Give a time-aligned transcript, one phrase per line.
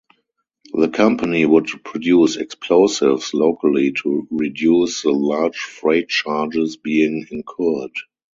[0.73, 7.91] The company would produce explosives locally to reduce the large freight charges being incurred.